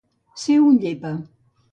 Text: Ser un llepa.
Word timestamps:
Ser 0.43 0.55
un 0.69 0.79
llepa. 0.85 1.11